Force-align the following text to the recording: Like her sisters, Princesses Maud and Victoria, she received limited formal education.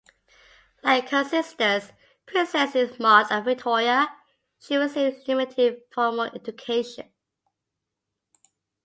Like 0.81 1.09
her 1.09 1.23
sisters, 1.23 1.91
Princesses 2.25 2.97
Maud 2.97 3.27
and 3.29 3.45
Victoria, 3.45 4.11
she 4.59 4.75
received 4.75 5.27
limited 5.27 5.83
formal 5.93 6.23
education. 6.23 7.11